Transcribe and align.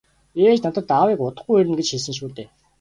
-Ээж 0.45 0.59
надад 0.63 0.89
аавыг 0.99 1.19
удахгүй 1.27 1.57
ирнэ 1.61 1.75
гэж 1.79 1.87
хэлсэн 1.91 2.15
шүү 2.17 2.29
дээ. 2.35 2.47